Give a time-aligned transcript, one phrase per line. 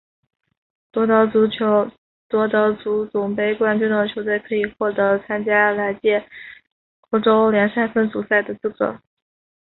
[0.91, 6.27] 夺得足总杯冠军的球队可以获得参加来届
[7.11, 8.99] 欧洲联赛分组赛的资格。